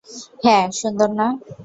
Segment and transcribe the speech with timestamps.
[0.43, 1.27] হ্যাঁ, সুন্দর না?